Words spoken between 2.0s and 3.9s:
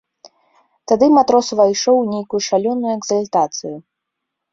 у нейкую шалёную экзальтацыю.